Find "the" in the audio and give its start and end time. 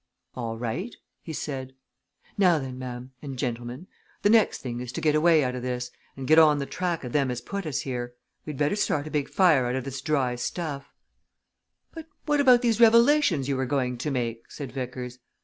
4.23-4.31, 6.57-6.65